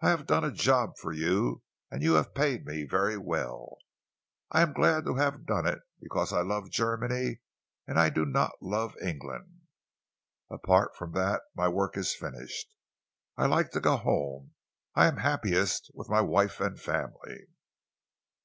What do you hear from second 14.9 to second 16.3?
I am happiest with my